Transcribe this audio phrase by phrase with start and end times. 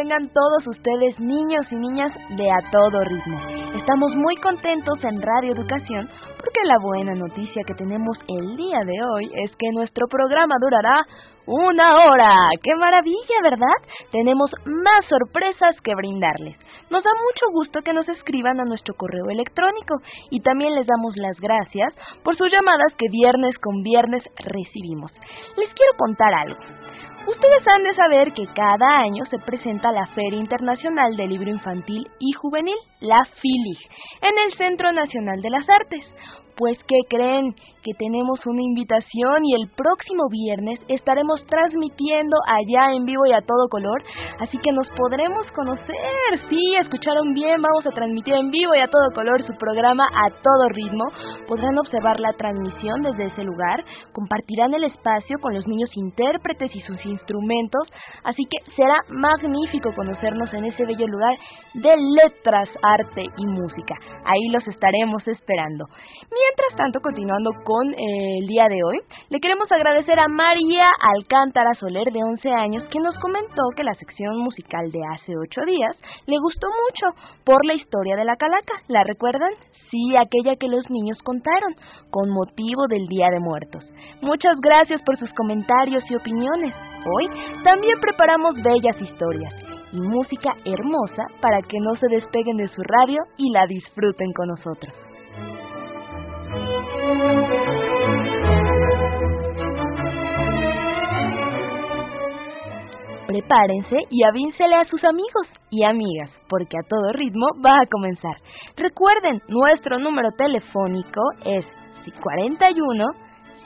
[0.00, 3.38] tengan todos ustedes, niños y niñas de A Todo Ritmo.
[3.76, 8.96] Estamos muy contentos en Radio Educación porque la buena noticia que tenemos el día de
[9.04, 11.04] hoy es que nuestro programa durará
[11.44, 12.34] una hora.
[12.62, 13.76] ¡Qué maravilla, ¿verdad?
[14.10, 16.56] Tenemos más sorpresas que brindarles.
[16.88, 19.96] Nos da mucho gusto que nos escriban a nuestro correo electrónico
[20.30, 21.92] y también les damos las gracias
[22.24, 25.12] por sus llamadas que viernes con viernes recibimos.
[25.58, 26.60] Les quiero contar algo.
[27.26, 32.08] Ustedes han de saber que cada año se presenta la Feria Internacional del Libro Infantil
[32.18, 33.78] y Juvenil, la FILIG,
[34.22, 36.04] en el Centro Nacional de las Artes.
[36.56, 37.54] Pues, ¿qué creen?
[37.82, 43.40] Que tenemos una invitación y el próximo viernes estaremos transmitiendo allá en vivo y a
[43.40, 44.02] todo color,
[44.38, 45.96] así que nos podremos conocer.
[46.50, 50.28] Sí, escucharon bien, vamos a transmitir en vivo y a todo color su programa a
[50.28, 51.06] todo ritmo.
[51.48, 56.80] Podrán observar la transmisión desde ese lugar, compartirán el espacio con los niños intérpretes y
[56.80, 57.88] sus instrumentos,
[58.24, 61.34] así que será magnífico conocernos en ese bello lugar
[61.74, 63.94] de letras, arte y música.
[64.26, 65.86] Ahí los estaremos esperando.
[66.28, 71.74] Mientras tanto, continuando con eh, el día de hoy, le queremos agradecer a María Alcántara
[71.74, 75.96] Soler, de 11 años, que nos comentó que la sección musical de hace 8 días
[76.26, 78.74] le gustó mucho por la historia de la calaca.
[78.88, 79.52] ¿La recuerdan?
[79.90, 81.74] Sí, aquella que los niños contaron,
[82.10, 83.84] con motivo del Día de Muertos.
[84.20, 86.74] Muchas gracias por sus comentarios y opiniones.
[87.16, 87.28] Hoy
[87.62, 89.54] también preparamos bellas historias
[89.92, 94.48] y música hermosa para que no se despeguen de su radio y la disfruten con
[94.48, 95.09] nosotros.
[103.26, 108.34] Prepárense y avíncenle a sus amigos y amigas, porque a todo ritmo va a comenzar.
[108.76, 111.64] Recuerden, nuestro número telefónico es
[112.20, 113.04] 41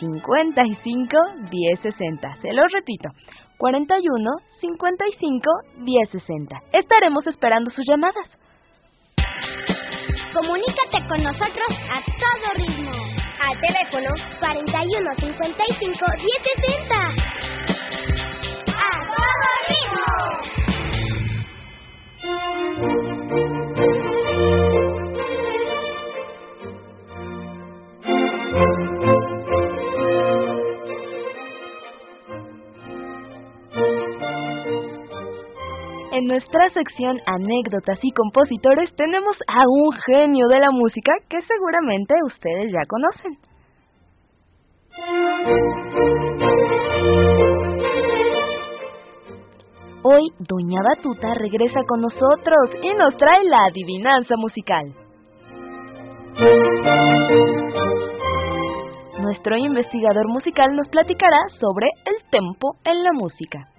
[0.00, 1.16] 55
[1.50, 2.36] 1060.
[2.42, 3.08] Se los repito,
[3.56, 4.30] 41
[4.60, 6.56] 55 1060.
[6.72, 8.28] Estaremos esperando sus llamadas.
[10.34, 13.23] Comunícate con nosotros a todo ritmo.
[13.44, 14.08] Al teléfono
[14.40, 16.96] 41 55 1060.
[18.72, 20.06] ¡A todo ritmo!
[36.24, 42.14] En nuestra sección Anécdotas y Compositores tenemos a un genio de la música que seguramente
[42.24, 43.36] ustedes ya conocen.
[50.02, 54.94] Hoy Doña Batuta regresa con nosotros y nos trae la adivinanza musical.
[59.20, 63.73] Nuestro investigador musical nos platicará sobre el tempo en la música.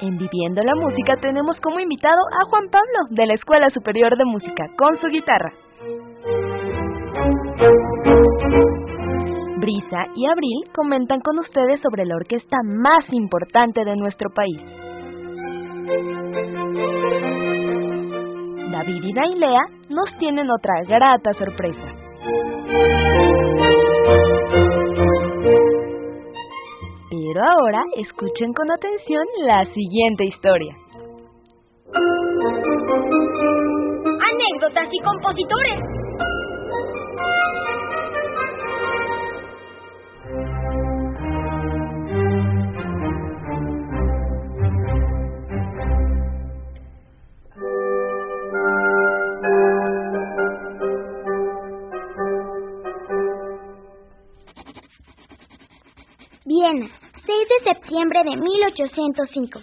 [0.00, 4.24] En Viviendo la Música tenemos como invitado a Juan Pablo de la Escuela Superior de
[4.24, 5.52] Música con su guitarra.
[9.56, 14.62] Brisa y Abril comentan con ustedes sobre la orquesta más importante de nuestro país.
[18.70, 22.97] David y Nailea nos tienen otra grata sorpresa.
[27.20, 30.76] Pero ahora escuchen con atención la siguiente historia.
[34.30, 35.80] Anécdotas y compositores.
[56.44, 56.97] Viena, 6
[57.48, 59.60] de septiembre de 1805.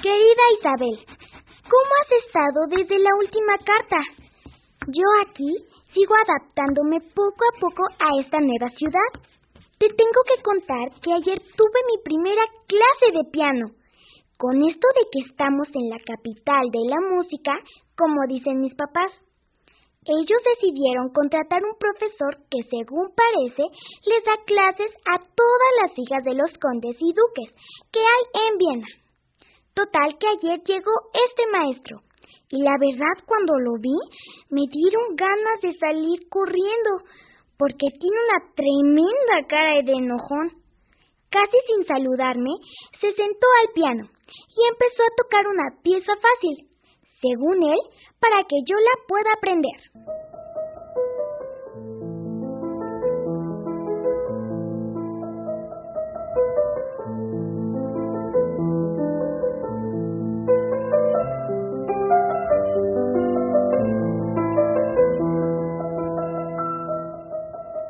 [0.00, 0.96] Querida Isabel,
[1.66, 3.96] ¿cómo has estado desde la última carta?
[4.86, 5.50] Yo aquí
[5.92, 9.10] sigo adaptándome poco a poco a esta nueva ciudad.
[9.78, 13.66] Te tengo que contar que ayer tuve mi primera clase de piano.
[14.38, 17.52] Con esto de que estamos en la capital de la música,
[17.96, 19.10] como dicen mis papás,
[20.06, 23.64] ellos decidieron contratar un profesor que, según parece,
[24.08, 27.52] les da clases a todas las hijas de los condes y duques
[27.92, 28.86] que hay en Viena.
[29.74, 32.00] Total que ayer llegó este maestro.
[32.48, 33.94] Y la verdad cuando lo vi
[34.48, 37.04] me dieron ganas de salir corriendo,
[37.58, 40.48] porque tiene una tremenda cara de enojón.
[41.30, 42.50] Casi sin saludarme,
[43.00, 46.69] se sentó al piano y empezó a tocar una pieza fácil,
[47.20, 47.78] según él,
[48.18, 49.80] para que yo la pueda aprender.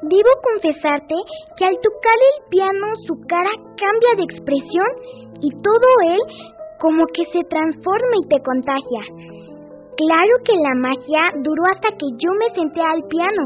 [0.03, 1.15] Debo confesarte
[1.56, 4.87] que al tocar el piano su cara cambia de expresión
[5.41, 6.21] y todo él
[6.81, 9.03] como que se transforma y te contagia.
[9.97, 13.43] Claro que la magia duró hasta que yo me senté al piano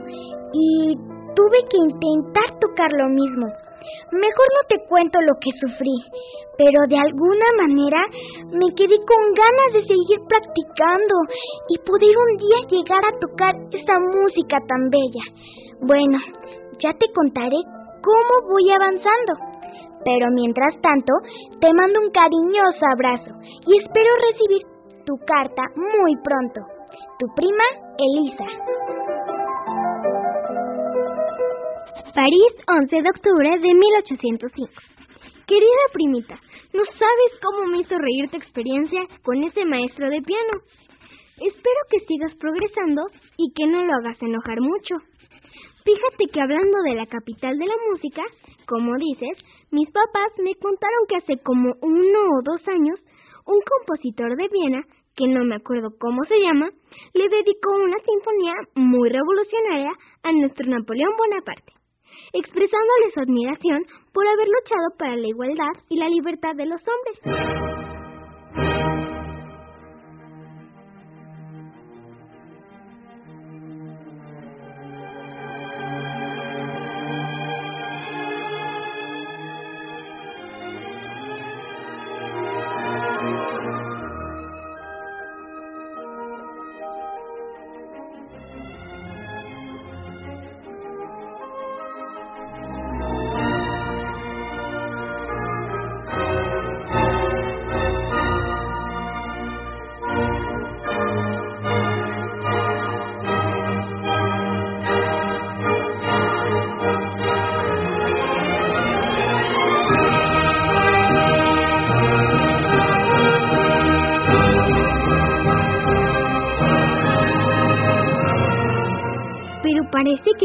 [0.52, 0.94] y
[1.34, 3.46] tuve que intentar tocar lo mismo.
[4.12, 5.98] Mejor no te cuento lo que sufrí,
[6.56, 8.00] pero de alguna manera
[8.54, 11.14] me quedé con ganas de seguir practicando
[11.68, 15.24] y poder un día llegar a tocar esa música tan bella.
[15.80, 16.18] Bueno,
[16.78, 17.58] ya te contaré
[18.00, 19.53] cómo voy avanzando.
[20.04, 21.12] Pero mientras tanto,
[21.60, 23.32] te mando un cariñoso abrazo
[23.66, 24.62] y espero recibir
[25.06, 26.60] tu carta muy pronto.
[27.18, 27.64] Tu prima,
[27.98, 28.46] Elisa.
[32.14, 34.72] París, 11 de octubre de 1805.
[35.46, 36.38] Querida primita,
[36.72, 40.62] no sabes cómo me hizo reír tu experiencia con ese maestro de piano.
[41.36, 43.02] Espero que sigas progresando
[43.36, 44.94] y que no lo hagas enojar mucho.
[45.84, 48.22] Fíjate que hablando de la capital de la música,
[48.66, 49.36] como dices,
[49.70, 52.98] mis papás me contaron que hace como uno o dos años,
[53.44, 54.82] un compositor de Viena,
[55.14, 56.70] que no me acuerdo cómo se llama,
[57.12, 59.92] le dedicó una sinfonía muy revolucionaria
[60.22, 61.72] a nuestro Napoleón Bonaparte,
[62.32, 63.84] expresándole su admiración
[64.14, 67.83] por haber luchado para la igualdad y la libertad de los hombres.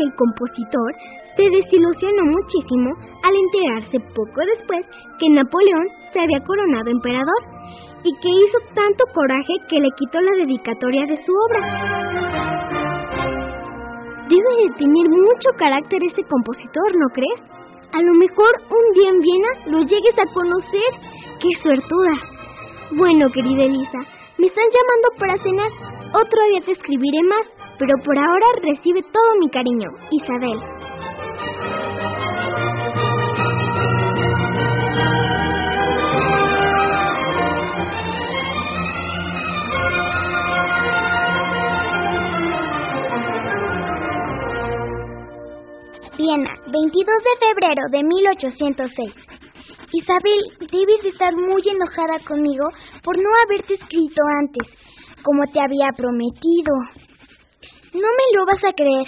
[0.02, 0.96] El compositor
[1.36, 2.92] se desilusionó muchísimo
[3.24, 4.86] al enterarse poco después
[5.20, 7.42] que Napoleón se había coronado emperador
[8.04, 11.62] y que hizo tanto coraje que le quitó la dedicatoria de su obra.
[14.30, 17.42] Debe de tener mucho carácter ese compositor, ¿no crees?
[17.92, 20.92] A lo mejor un día en Viena lo llegues a conocer.
[21.42, 22.14] ¡Qué suertuda!
[22.92, 24.00] Bueno, querida Elisa,
[24.38, 25.72] me están llamando para cenar.
[26.14, 30.60] Otro día te escribiré más pero por ahora recibe todo mi cariño, Isabel.
[46.18, 49.14] Viena, 22 de febrero de 1806.
[49.94, 52.66] Isabel, debes estar muy enojada conmigo
[53.04, 54.68] por no haberte escrito antes,
[55.24, 57.09] como te había prometido.
[57.94, 59.08] No me lo vas a creer,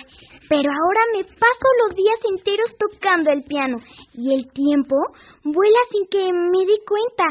[0.50, 3.78] pero ahora me paso los días enteros tocando el piano
[4.14, 4.96] y el tiempo
[5.44, 7.26] vuela sin que me dé cuenta.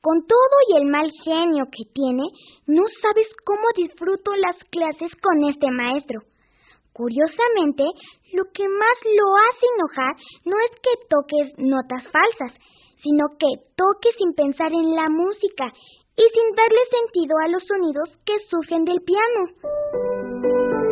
[0.00, 2.22] Con todo y el mal genio que tiene,
[2.68, 6.20] no sabes cómo disfruto las clases con este maestro.
[6.92, 7.82] Curiosamente,
[8.32, 10.14] lo que más lo hace enojar
[10.44, 12.52] no es que toques notas falsas,
[13.02, 15.72] sino que toques sin pensar en la música
[16.16, 20.85] y sin darle sentido a los sonidos que surgen del piano.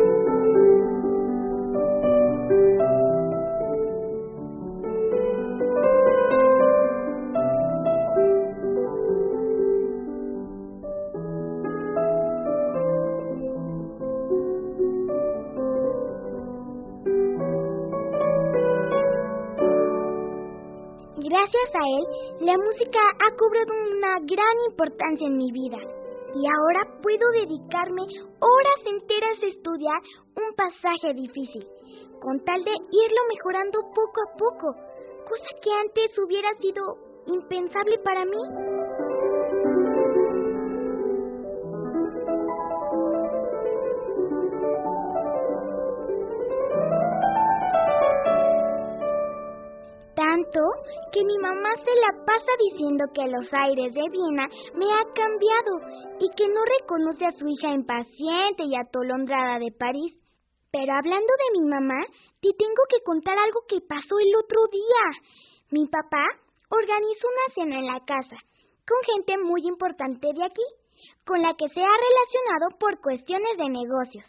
[21.45, 25.77] Gracias a él, la música ha cobrado una gran importancia en mi vida
[26.33, 30.01] y ahora puedo dedicarme horas enteras a estudiar
[30.35, 31.67] un pasaje difícil,
[32.19, 34.73] con tal de irlo mejorando poco a poco,
[35.29, 36.81] cosa que antes hubiera sido
[37.27, 38.84] impensable para mí.
[51.11, 55.73] Que mi mamá se la pasa diciendo que los aires de Viena me ha cambiado
[56.19, 60.15] y que no reconoce a su hija impaciente y atolondrada de París.
[60.71, 62.03] Pero hablando de mi mamá,
[62.41, 65.03] te tengo que contar algo que pasó el otro día.
[65.71, 66.25] Mi papá
[66.69, 68.37] organizó una cena en la casa
[68.87, 70.67] con gente muy importante de aquí,
[71.25, 74.25] con la que se ha relacionado por cuestiones de negocios.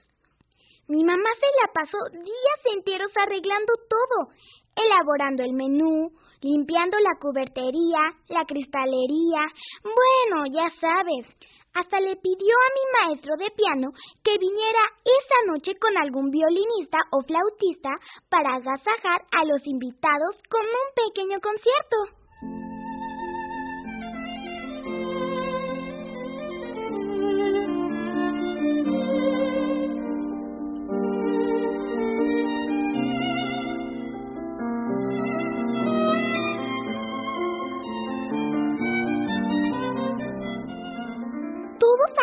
[0.89, 4.31] Mi mamá se la pasó días enteros arreglando todo,
[4.77, 6.11] elaborando el menú,
[6.43, 9.43] limpiando la cubertería, la cristalería.
[9.83, 11.27] Bueno, ya sabes.
[11.75, 13.91] Hasta le pidió a mi maestro de piano
[14.25, 17.91] que viniera esa noche con algún violinista o flautista
[18.31, 22.26] para agasajar a los invitados con un pequeño concierto.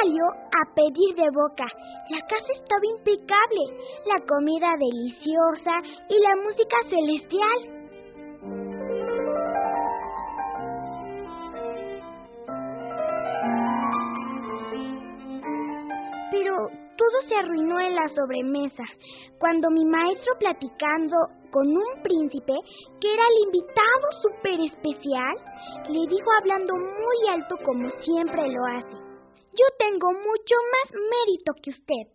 [0.03, 1.65] Salió a pedir de boca.
[2.09, 3.61] La casa estaba impecable,
[4.05, 7.59] la comida deliciosa y la música celestial.
[16.31, 16.55] Pero
[16.97, 18.83] todo se arruinó en la sobremesa,
[19.39, 21.15] cuando mi maestro platicando
[21.51, 22.53] con un príncipe,
[22.99, 25.35] que era el invitado súper especial,
[25.89, 29.12] le dijo hablando muy alto como siempre lo hace.
[29.53, 32.05] Yo tengo mucho más mérito que usted,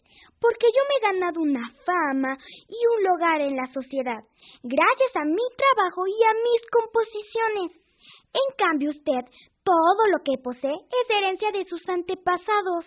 [0.41, 4.19] porque yo me he ganado una fama y un lugar en la sociedad,
[4.65, 7.89] gracias a mi trabajo y a mis composiciones.
[8.35, 9.23] En cambio usted,
[9.63, 12.85] todo lo que posee es herencia de sus antepasados.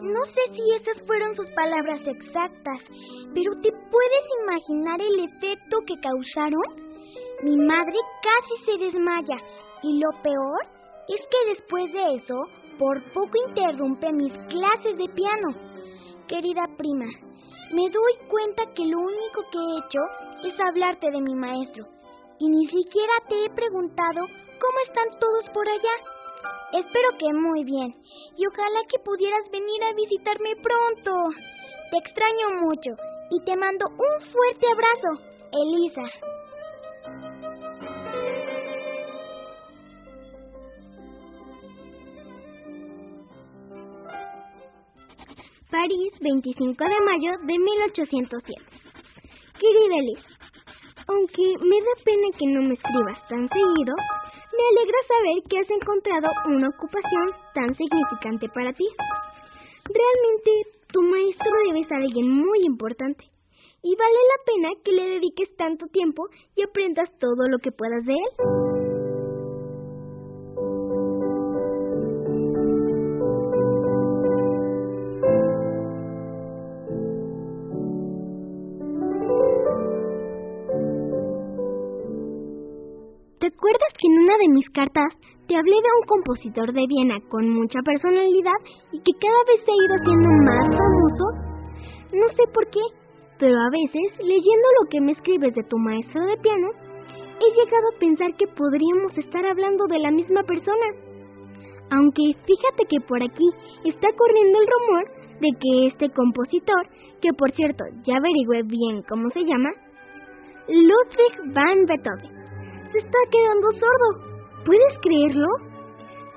[0.00, 2.80] No sé si esas fueron sus palabras exactas,
[3.34, 6.84] pero ¿te puedes imaginar el efecto que causaron?
[7.42, 9.36] Mi madre casi se desmaya
[9.84, 10.60] y lo peor
[11.08, 12.34] es que después de eso,
[12.78, 15.48] por poco interrumpe mis clases de piano.
[16.26, 17.04] Querida prima,
[17.70, 21.84] me doy cuenta que lo único que he hecho es hablarte de mi maestro.
[22.38, 25.96] Y ni siquiera te he preguntado cómo están todos por allá.
[26.72, 27.94] Espero que muy bien.
[28.36, 31.12] Y ojalá que pudieras venir a visitarme pronto.
[31.90, 32.90] Te extraño mucho
[33.30, 35.22] y te mando un fuerte abrazo,
[35.52, 36.34] Elisa.
[45.84, 48.40] París, 25 de mayo de 1807.
[49.60, 50.24] Querida Liz,
[51.08, 53.92] aunque me da pena que no me escribas tan seguido,
[54.56, 58.86] me alegra saber que has encontrado una ocupación tan significante para ti.
[59.84, 63.24] Realmente, tu maestro debe ser alguien muy importante
[63.82, 68.06] y vale la pena que le dediques tanto tiempo y aprendas todo lo que puedas
[68.06, 68.63] de él.
[84.84, 85.12] Cartas
[85.46, 88.58] te hablé de un compositor de Viena con mucha personalidad
[88.92, 91.24] y que cada vez se ha ido haciendo más famoso?
[92.12, 92.80] No sé por qué,
[93.38, 96.68] pero a veces, leyendo lo que me escribes de tu maestro de piano,
[97.40, 100.86] he llegado a pensar que podríamos estar hablando de la misma persona.
[101.90, 103.48] Aunque fíjate que por aquí
[103.84, 105.04] está corriendo el rumor
[105.40, 106.88] de que este compositor,
[107.20, 109.70] que por cierto ya averigüé bien cómo se llama,
[110.68, 112.32] Ludwig van Beethoven,
[112.94, 114.33] está quedando sordo.
[114.64, 115.48] ¿Puedes creerlo?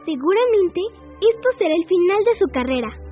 [0.05, 0.81] Seguramente
[1.21, 3.06] esto será el final de su carrera.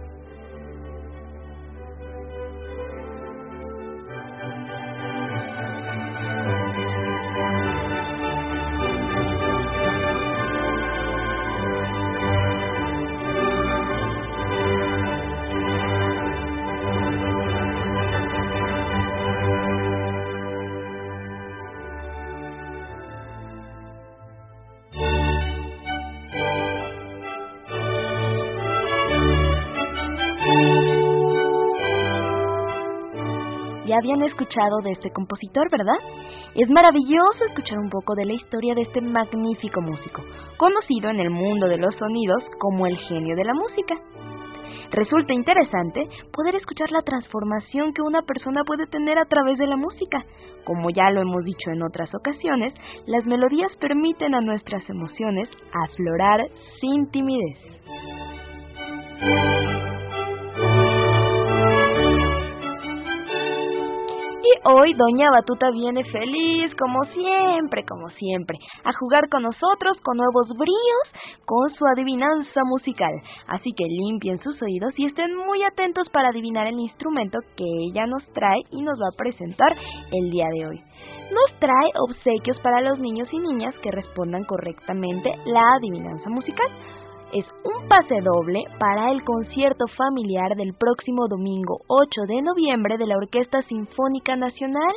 [33.94, 35.98] Habían escuchado de este compositor, ¿verdad?
[36.56, 40.24] Es maravilloso escuchar un poco de la historia de este magnífico músico,
[40.58, 43.96] conocido en el mundo de los sonidos como el genio de la música.
[44.92, 49.76] Resulta interesante poder escuchar la transformación que una persona puede tener a través de la
[49.76, 50.24] música.
[50.64, 52.74] Como ya lo hemos dicho en otras ocasiones,
[53.08, 56.48] las melodías permiten a nuestras emociones aflorar
[56.80, 57.58] sin timidez.
[64.46, 70.18] Y hoy Doña Batuta viene feliz, como siempre, como siempre, a jugar con nosotros con
[70.18, 73.14] nuevos bríos, con su adivinanza musical.
[73.48, 78.06] Así que limpien sus oídos y estén muy atentos para adivinar el instrumento que ella
[78.06, 79.76] nos trae y nos va a presentar
[80.12, 80.80] el día de hoy.
[81.32, 86.68] Nos trae obsequios para los niños y niñas que respondan correctamente la adivinanza musical
[87.36, 93.08] es un pase doble para el concierto familiar del próximo domingo 8 de noviembre de
[93.08, 94.94] la Orquesta Sinfónica Nacional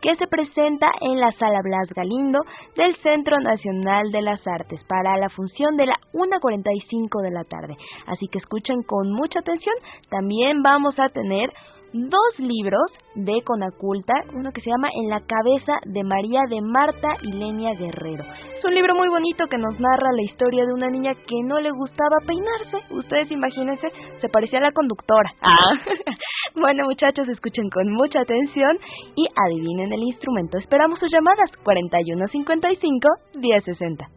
[0.00, 2.40] que se presenta en la Sala Blas Galindo
[2.74, 7.76] del Centro Nacional de las Artes para la función de la 1.45 de la tarde.
[8.06, 9.74] Así que escuchen con mucha atención.
[10.08, 11.52] También vamos a tener
[11.94, 12.82] dos libros
[13.14, 17.70] de Conaculta, uno que se llama En la cabeza de María de Marta y Lenia
[17.78, 18.24] Guerrero.
[18.58, 21.60] Es un libro muy bonito que nos narra la historia de una niña que no
[21.60, 22.92] le gustaba peinarse.
[22.92, 23.88] Ustedes imagínense,
[24.20, 25.30] se parecía a la conductora.
[25.40, 25.74] Ah.
[26.60, 28.76] bueno, muchachos, escuchen con mucha atención
[29.14, 30.58] y adivinen el instrumento.
[30.58, 34.08] Esperamos sus llamadas 4155 1060.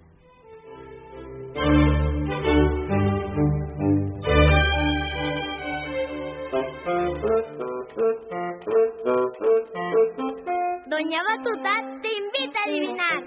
[10.87, 13.17] Doña Batuta te invita a adivinar.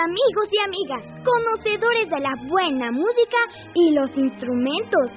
[0.00, 3.38] Amigos y amigas, conocedores de la buena música
[3.74, 5.10] y los instrumentos,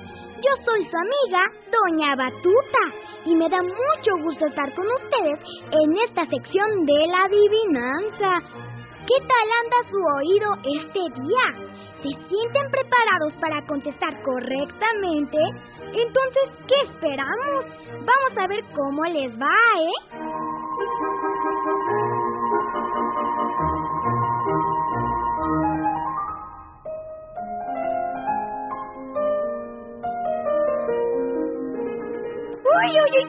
[0.43, 1.41] yo soy su amiga,
[1.71, 2.83] Doña Batuta,
[3.25, 5.39] y me da mucho gusto estar con ustedes
[5.71, 8.63] en esta sección de la adivinanza.
[9.07, 11.45] ¿Qué tal anda su oído este día?
[12.03, 15.37] ¿Se sienten preparados para contestar correctamente?
[15.93, 17.65] Entonces, ¿qué esperamos?
[17.89, 20.22] Vamos a ver cómo les va, ¿eh?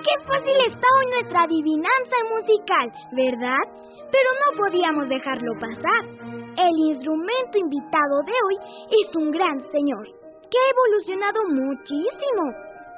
[0.04, 2.86] Qué fácil está hoy nuestra adivinanza musical,
[3.16, 3.64] ¿verdad?
[4.12, 6.02] Pero no podíamos dejarlo pasar.
[6.54, 8.56] El instrumento invitado de hoy
[9.00, 10.04] es un gran señor,
[10.52, 12.42] que ha evolucionado muchísimo.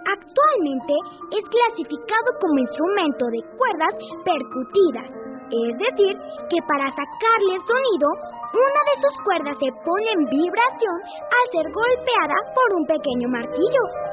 [0.07, 0.95] Actualmente
[1.31, 5.09] es clasificado como instrumento de cuerdas percutidas,
[5.47, 6.15] es decir,
[6.51, 8.09] que para sacarle sonido,
[8.51, 14.06] una de sus cuerdas se pone en vibración al ser golpeada por un pequeño martillo.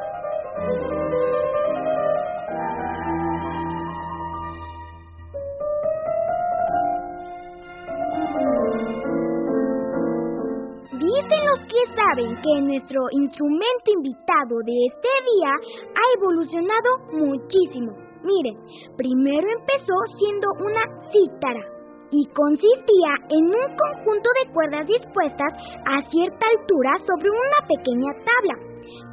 [11.23, 15.51] Dicen los que saben que nuestro instrumento invitado de este día
[15.95, 17.91] ha evolucionado muchísimo.
[18.23, 18.57] Miren,
[18.97, 21.63] primero empezó siendo una cítara
[22.11, 25.53] y consistía en un conjunto de cuerdas dispuestas
[25.87, 28.55] a cierta altura sobre una pequeña tabla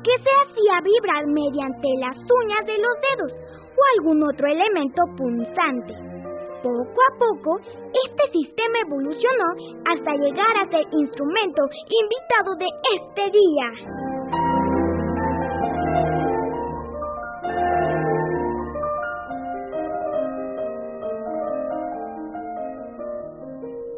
[0.02, 3.32] que se hacía vibrar mediante las uñas de los dedos
[3.70, 6.09] o algún otro elemento punzante.
[6.62, 9.48] Poco a poco, este sistema evolucionó
[9.86, 13.66] hasta llegar a ser instrumento invitado de este día.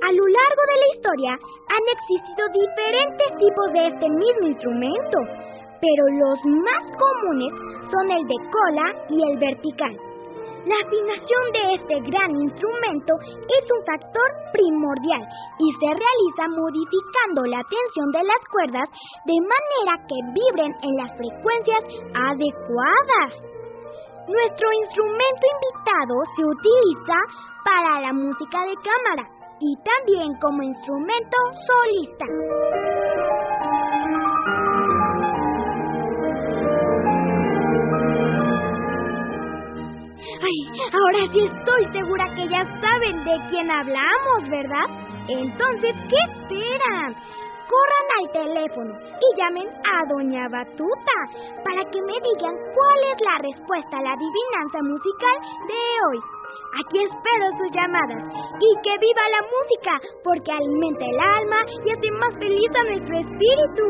[0.02, 5.18] A lo largo de la historia han existido diferentes tipos de este mismo instrumento,
[5.80, 7.52] pero los más comunes
[7.90, 10.11] son el de cola y el vertical.
[10.62, 15.26] La afinación de este gran instrumento es un factor primordial
[15.58, 18.88] y se realiza modificando la tensión de las cuerdas
[19.26, 21.82] de manera que vibren en las frecuencias
[22.14, 23.30] adecuadas.
[24.30, 27.18] Nuestro instrumento invitado se utiliza
[27.66, 29.26] para la música de cámara
[29.58, 32.26] y también como instrumento solista.
[40.40, 40.58] Ay,
[40.92, 44.86] ahora sí estoy segura que ya saben de quién hablamos, ¿verdad?
[45.28, 47.14] Entonces, ¿qué esperan?
[47.72, 51.18] Corran al teléfono y llamen a Doña Batuta
[51.64, 55.36] para que me digan cuál es la respuesta a la adivinanza musical
[55.68, 56.18] de hoy.
[56.84, 58.22] Aquí espero sus llamadas
[58.60, 63.18] y que viva la música porque alimenta el alma y hace más feliz a nuestro
[63.20, 63.84] espíritu.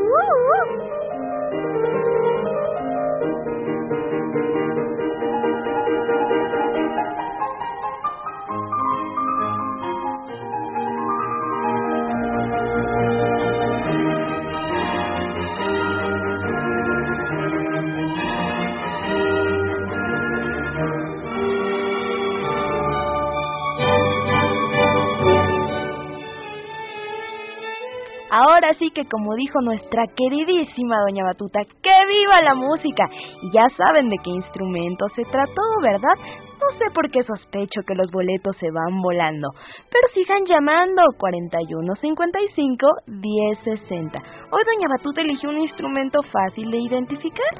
[28.73, 28.75] ¡Uh!
[28.75, 33.05] ahora sí que como dijo nuestra queridísima doña Batuta, ¡que viva la música!
[33.43, 36.17] Y ya saben de qué instrumento se trató, ¿verdad?
[36.61, 39.49] No sé por qué sospecho que los boletos se van volando,
[39.91, 44.19] pero sigan llamando 4155 1060.
[44.51, 47.53] Hoy doña Batuta eligió un instrumento fácil de identificar.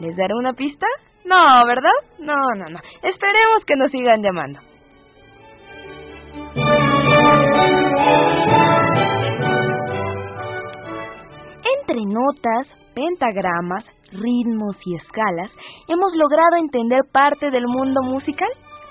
[0.00, 0.86] ¿Les daré una pista?
[1.24, 1.98] No, ¿verdad?
[2.20, 2.78] No, no, no.
[3.02, 4.60] Esperemos que nos sigan llamando.
[11.88, 15.50] Entre notas, pentagramas, ritmos y escalas,
[15.88, 18.50] hemos logrado entender parte del mundo musical.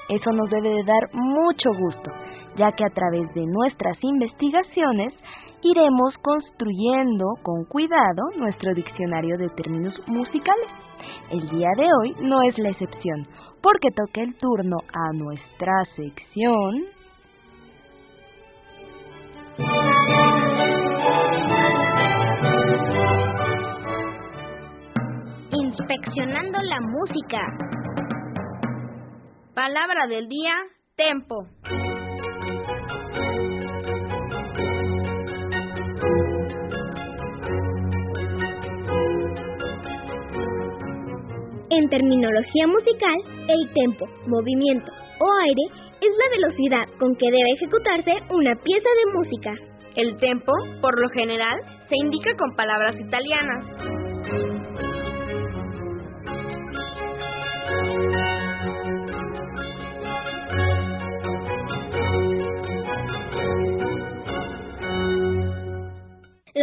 [0.10, 2.10] Eso nos debe de dar mucho gusto,
[2.56, 5.14] ya que a través de nuestras investigaciones
[5.62, 10.70] iremos construyendo con cuidado nuestro diccionario de términos musicales.
[11.30, 13.28] El día de hoy no es la excepción,
[13.62, 16.86] porque toca el turno a nuestra sección.
[25.80, 27.38] Inspeccionando la música.
[29.54, 30.54] Palabra del día,
[30.96, 31.46] tempo.
[41.70, 43.16] En terminología musical,
[43.48, 45.62] el tempo, movimiento o aire
[46.02, 49.54] es la velocidad con que debe ejecutarse una pieza de música.
[49.96, 54.07] El tempo, por lo general, se indica con palabras italianas.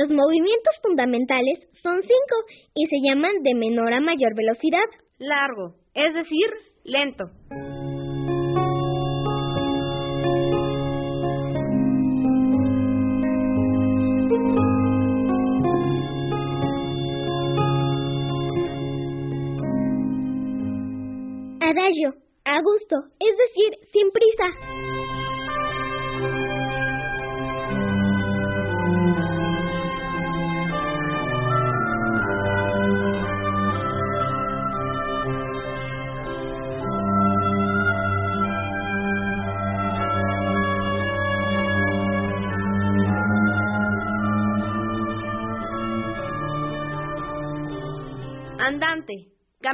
[0.05, 2.37] Los movimientos fundamentales son cinco
[2.75, 4.85] y se llaman de menor a mayor velocidad.
[5.19, 6.51] Largo, es decir,
[6.85, 7.25] lento.
[21.63, 22.15] Adagio,
[22.45, 25.34] a gusto, es decir, sin prisa.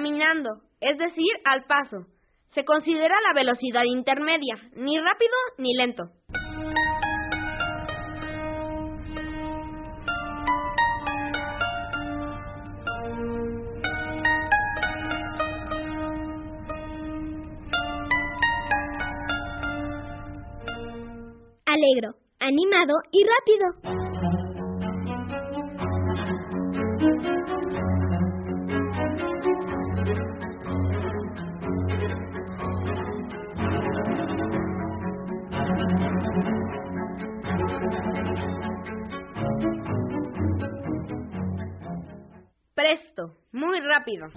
[0.00, 2.06] Caminando, es decir, al paso.
[2.54, 6.04] Se considera la velocidad intermedia, ni rápido ni lento.
[21.66, 24.00] Alegro, animado y rápido.
[44.00, 44.30] Rápido.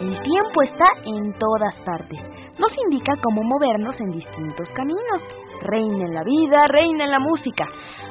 [0.00, 2.20] El tiempo está en todas partes.
[2.58, 5.22] Nos indica cómo movernos en distintos caminos.
[5.62, 7.64] Reina en la vida, reina en la música.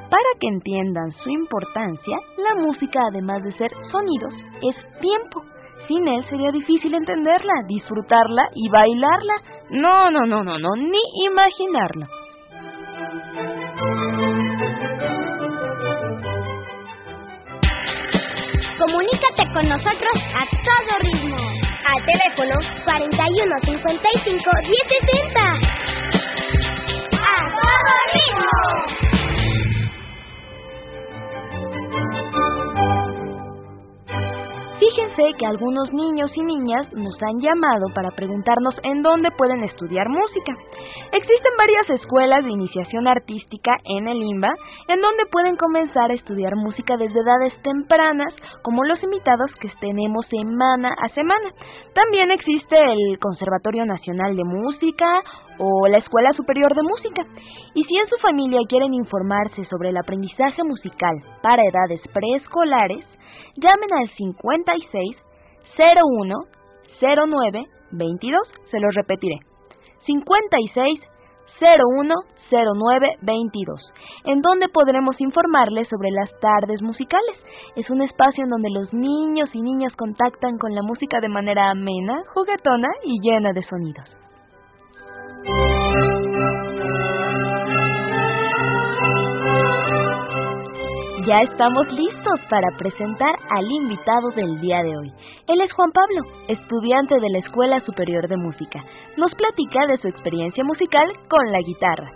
[0.09, 5.43] Para que entiendan su importancia, la música, además de ser sonidos, es tiempo.
[5.87, 9.33] Sin él sería difícil entenderla, disfrutarla y bailarla.
[9.71, 12.07] No, no, no, no, no, ni imaginarla.
[18.77, 21.37] Comunícate con nosotros a todo ritmo.
[21.37, 25.41] Al teléfono 41 55 1070.
[27.17, 29.06] ¡A todo ritmo!
[34.97, 40.09] Fíjense que algunos niños y niñas nos han llamado para preguntarnos en dónde pueden estudiar
[40.09, 40.53] música.
[41.11, 44.49] Existen varias escuelas de iniciación artística en el IMBA
[44.87, 48.33] en donde pueden comenzar a estudiar música desde edades tempranas,
[48.63, 51.51] como los invitados que tenemos semana a semana.
[51.93, 55.05] También existe el Conservatorio Nacional de Música
[55.59, 57.21] o la Escuela Superior de Música.
[57.75, 63.05] Y si en su familia quieren informarse sobre el aprendizaje musical para edades preescolares,
[63.57, 65.17] llamen al 56
[65.77, 66.35] 01
[67.01, 68.41] 09 22.
[68.71, 69.39] Se los repetiré.
[70.05, 71.01] 56
[71.59, 72.15] 01
[72.49, 73.93] 09 22,
[74.25, 77.37] en donde podremos informarles sobre las tardes musicales.
[77.75, 81.69] Es un espacio en donde los niños y niñas contactan con la música de manera
[81.69, 84.17] amena, juguetona y llena de sonidos.
[91.25, 92.06] Ya estamos listos
[92.49, 95.11] para presentar al invitado del día de hoy.
[95.47, 98.83] Él es Juan Pablo, estudiante de la Escuela Superior de Música.
[99.17, 102.11] Nos platica de su experiencia musical con la guitarra.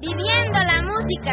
[0.00, 1.32] Viviendo la música.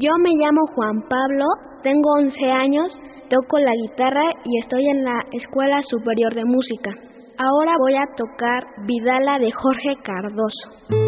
[0.00, 1.44] Yo me llamo Juan Pablo,
[1.82, 2.86] tengo 11 años,
[3.28, 6.90] toco la guitarra y estoy en la Escuela Superior de Música.
[7.38, 11.07] Ahora voy a tocar Vidala de Jorge Cardoso.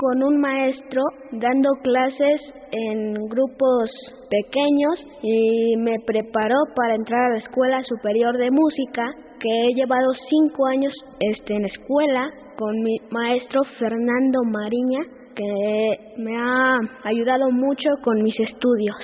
[0.00, 2.40] Con un maestro dando clases
[2.72, 3.90] en grupos
[4.30, 9.04] pequeños y me preparó para entrar a la Escuela Superior de Música,
[9.38, 15.00] que he llevado cinco años este, en escuela con mi maestro Fernando Mariña,
[15.34, 18.96] que me ha ayudado mucho con mis estudios.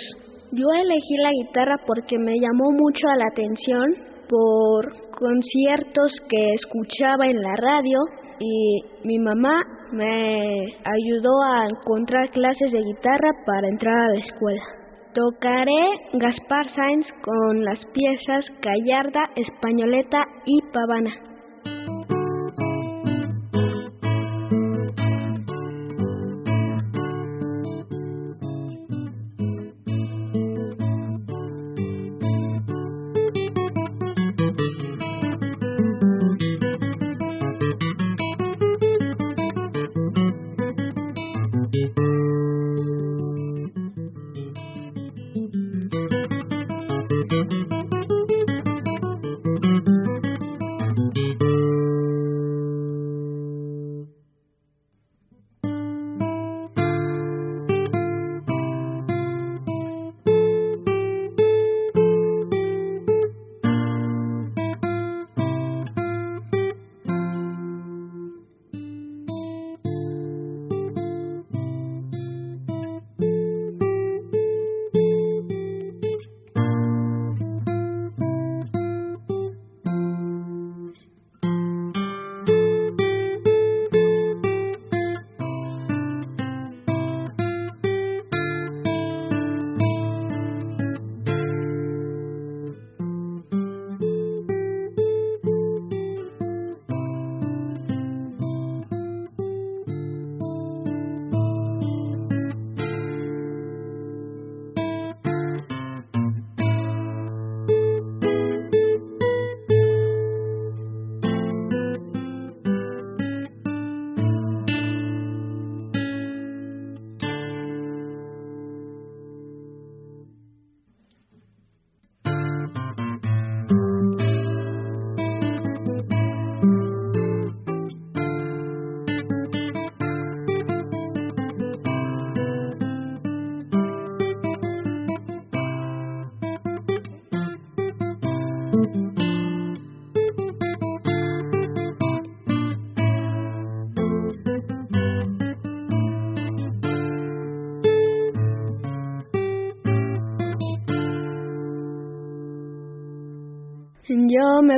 [0.52, 3.84] Yo elegí la guitarra porque me llamó mucho a la atención
[4.28, 7.98] por conciertos que escuchaba en la radio
[8.38, 14.62] y mi mamá me ayudó a encontrar clases de guitarra para entrar a la escuela.
[15.14, 21.35] Tocaré Gaspar Sainz con las piezas Gallarda, Españoleta y Pavana.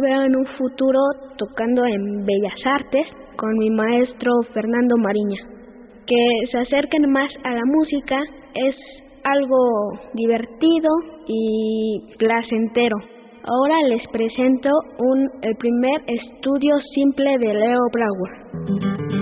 [0.00, 0.98] Veo en un futuro
[1.37, 3.06] tocando en Bellas Artes
[3.37, 5.38] con mi maestro Fernando Mariña.
[6.06, 8.18] Que se acerquen más a la música
[8.54, 8.76] es
[9.24, 10.88] algo divertido
[11.26, 12.96] y placentero.
[13.44, 19.17] Ahora les presento un, el primer estudio simple de Leo Brauer.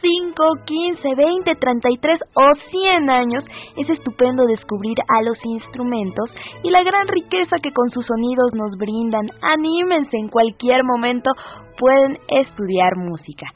[0.00, 3.44] 5, 15, 20, 33 o 100 años,
[3.76, 6.30] es estupendo descubrir a los instrumentos
[6.62, 9.26] y la gran riqueza que con sus sonidos nos brindan.
[9.42, 11.30] Anímense, en cualquier momento
[11.78, 13.46] pueden estudiar música.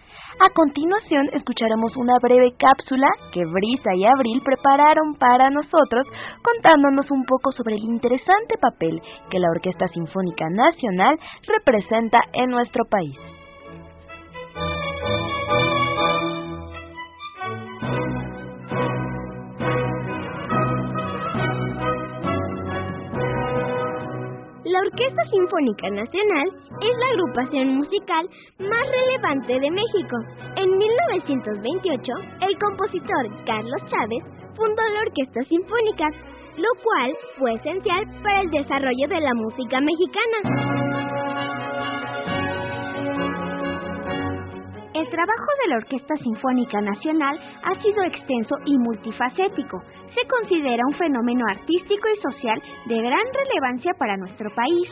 [0.40, 6.06] A continuación escucharemos una breve cápsula que Brisa y Abril prepararon para nosotros
[6.42, 12.84] contándonos un poco sobre el interesante papel que la Orquesta Sinfónica Nacional representa en nuestro
[12.86, 13.39] país.
[24.80, 26.48] La Orquesta Sinfónica Nacional
[26.80, 28.26] es la agrupación musical
[28.60, 30.16] más relevante de México.
[30.56, 32.12] En 1928,
[32.48, 34.24] el compositor Carlos Chávez
[34.56, 36.08] fundó la Orquesta Sinfónica,
[36.56, 40.89] lo cual fue esencial para el desarrollo de la música mexicana.
[45.10, 49.82] Trabajo de la Orquesta Sinfónica Nacional ha sido extenso y multifacético.
[50.14, 54.88] Se considera un fenómeno artístico y social de gran relevancia para nuestro país.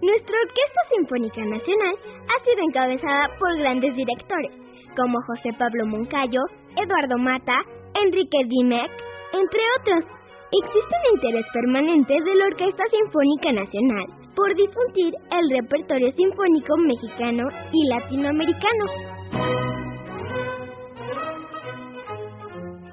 [0.00, 1.94] Nuestra Orquesta Sinfónica Nacional
[2.30, 4.52] ha sido encabezada por grandes directores,
[4.96, 6.40] como José Pablo Moncayo,
[6.76, 7.62] Eduardo Mata,
[8.02, 8.90] Enrique Dimec,
[9.32, 10.04] entre otros.
[10.52, 17.48] Existe un interés permanente de la Orquesta Sinfónica Nacional por difundir el repertorio sinfónico mexicano
[17.72, 18.84] y latinoamericano.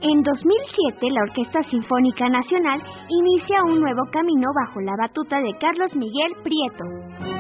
[0.01, 5.93] En 2007, la Orquesta Sinfónica Nacional inicia un nuevo camino bajo la batuta de Carlos
[5.95, 7.38] Miguel Prieto.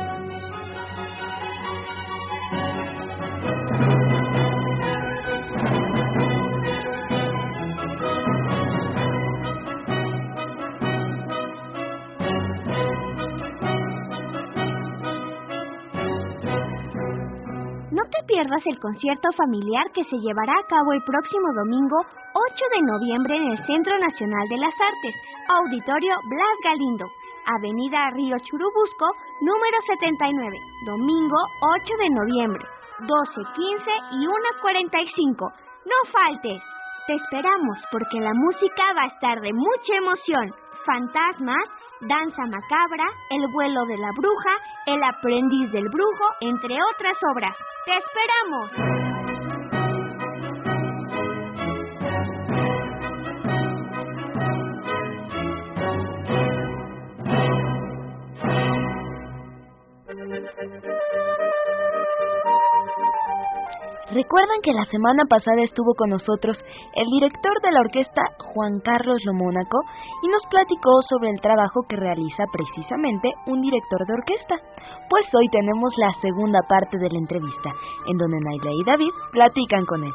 [18.39, 21.97] Pierdas el concierto familiar que se llevará a cabo el próximo domingo
[22.31, 25.15] 8 de noviembre en el Centro Nacional de las Artes,
[25.59, 27.05] Auditorio Blas Galindo,
[27.43, 29.07] Avenida Río Churubusco,
[29.43, 30.55] número 79,
[30.87, 31.35] domingo
[31.83, 32.63] 8 de noviembre,
[33.03, 35.35] 12.15 y 1.45.
[35.83, 36.63] No faltes.
[37.07, 40.55] Te esperamos porque la música va a estar de mucha emoción.
[40.85, 41.65] Fantasmas,
[42.01, 47.55] Danza Macabra, El vuelo de la bruja, El aprendiz del brujo, entre otras obras.
[47.85, 48.71] ¡Te esperamos!
[64.11, 66.57] Recuerdan que la semana pasada estuvo con nosotros
[66.95, 68.21] el director de la orquesta
[68.53, 69.77] Juan Carlos Lomónaco
[70.23, 74.55] y nos platicó sobre el trabajo que realiza precisamente un director de orquesta.
[75.09, 77.69] Pues hoy tenemos la segunda parte de la entrevista,
[78.07, 80.13] en donde Naila y David platican con él.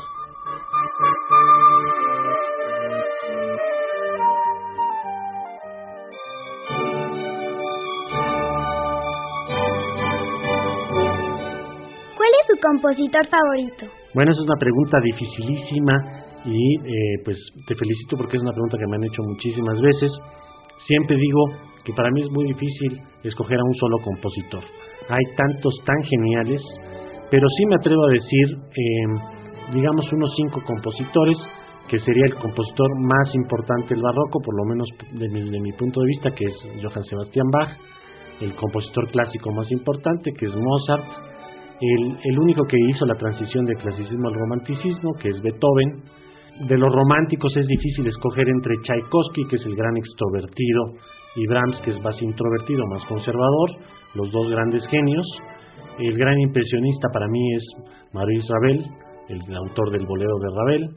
[12.64, 13.86] Compositor favorito?
[14.14, 15.94] Bueno, esa es una pregunta dificilísima
[16.44, 20.10] y eh, pues te felicito porque es una pregunta que me han hecho muchísimas veces.
[20.86, 21.40] Siempre digo
[21.84, 24.64] que para mí es muy difícil escoger a un solo compositor.
[25.08, 26.62] Hay tantos tan geniales,
[27.30, 31.36] pero sí me atrevo a decir, eh, digamos, unos cinco compositores,
[31.88, 35.72] que sería el compositor más importante del barroco, por lo menos de mi, de mi
[35.72, 37.76] punto de vista, que es Johann Sebastian Bach,
[38.40, 41.04] el compositor clásico más importante, que es Mozart,
[41.80, 46.02] el, el único que hizo la transición del clasicismo al romanticismo, que es Beethoven.
[46.68, 50.82] De los románticos es difícil escoger entre Tchaikovsky, que es el gran extrovertido,
[51.36, 53.70] y Brahms, que es más introvertido, más conservador,
[54.14, 55.26] los dos grandes genios.
[55.98, 57.64] El gran impresionista para mí es
[58.12, 58.84] Maurice Ravel,
[59.28, 60.90] el autor del bolero de Ravel,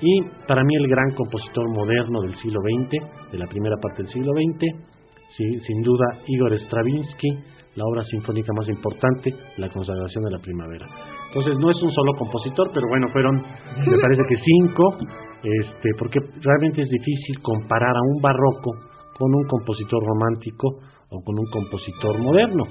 [0.00, 4.12] y para mí el gran compositor moderno del siglo XX, de la primera parte del
[4.12, 4.92] siglo XX,
[5.36, 7.28] sí, sin duda Igor Stravinsky,
[7.74, 10.86] la obra sinfónica más importante, La consagración de la primavera.
[11.28, 14.98] Entonces no es un solo compositor, pero bueno, fueron, me parece que cinco,
[15.42, 18.72] este, porque realmente es difícil comparar a un barroco
[19.16, 20.68] con un compositor romántico
[21.08, 22.64] o con un compositor moderno,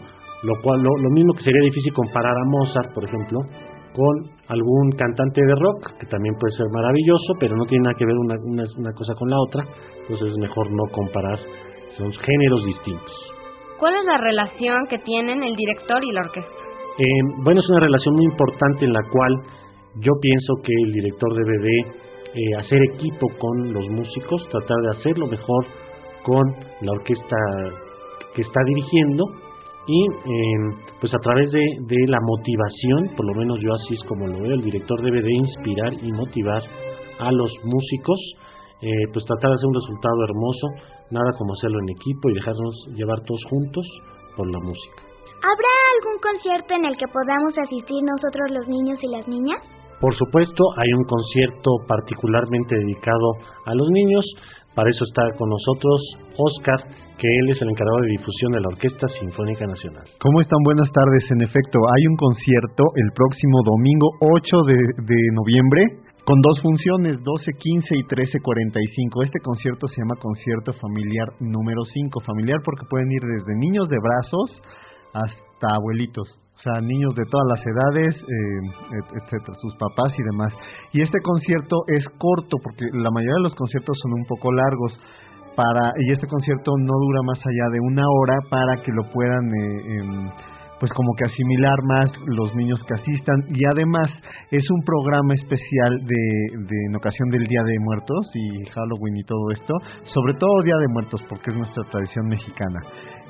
[0.43, 3.39] lo cual lo, mismo que sería difícil comparar a Mozart, por ejemplo,
[3.93, 8.05] con algún cantante de rock, que también puede ser maravilloso, pero no tiene nada que
[8.05, 8.35] ver una,
[8.77, 9.65] una cosa con la otra,
[10.01, 11.39] entonces es mejor no comparar,
[11.97, 13.40] son géneros distintos.
[13.81, 16.53] ¿Cuál es la relación que tienen el director y la orquesta?
[16.99, 17.03] Eh,
[17.43, 19.33] bueno, es una relación muy importante en la cual
[19.95, 24.99] yo pienso que el director debe de eh, hacer equipo con los músicos, tratar de
[24.99, 25.65] hacerlo mejor
[26.21, 26.43] con
[26.81, 27.35] la orquesta
[28.35, 29.23] que está dirigiendo
[29.87, 31.65] y em, pues a través de,
[32.05, 35.33] la motivación, por lo menos yo así es como lo veo, el director debe de
[35.33, 36.61] inspirar y motivar
[37.17, 38.19] a los músicos,
[38.79, 40.67] eh, pues tratar de hacer un resultado hermoso
[41.11, 43.85] Nada como hacerlo en equipo y dejarnos llevar todos juntos
[44.35, 45.11] por la música.
[45.43, 49.59] ¿Habrá algún concierto en el que podamos asistir nosotros los niños y las niñas?
[49.99, 54.25] Por supuesto, hay un concierto particularmente dedicado a los niños.
[54.73, 55.97] Para eso está con nosotros
[56.37, 56.79] Oscar,
[57.17, 60.05] que él es el encargado de difusión de la Orquesta Sinfónica Nacional.
[60.17, 60.57] ¿Cómo están?
[60.63, 61.29] Buenas tardes.
[61.29, 65.81] En efecto, hay un concierto el próximo domingo 8 de, de noviembre
[66.23, 69.25] con dos funciones, 12.15 y 13.45.
[69.25, 72.21] Este concierto se llama Concierto Familiar número 5.
[72.21, 74.61] Familiar porque pueden ir desde niños de brazos
[75.13, 76.27] hasta abuelitos.
[76.29, 80.53] O sea, niños de todas las edades, eh, etcétera, sus papás y demás.
[80.93, 84.93] Y este concierto es corto porque la mayoría de los conciertos son un poco largos.
[85.55, 89.45] Para, y este concierto no dura más allá de una hora para que lo puedan
[89.51, 90.29] eh, em,
[90.81, 93.37] pues como que asimilar más los niños que asistan.
[93.53, 94.09] Y además
[94.49, 99.23] es un programa especial de, de en ocasión del Día de Muertos y Halloween y
[99.23, 99.73] todo esto,
[100.11, 102.81] sobre todo Día de Muertos porque es nuestra tradición mexicana